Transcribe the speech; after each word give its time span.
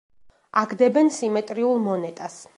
აგდებენ 0.61 1.13
სიმეტრიულ 1.19 1.83
მონეტას. 1.87 2.43